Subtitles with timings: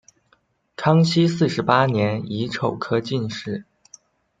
[0.75, 3.65] 康熙四十八年己丑科进士。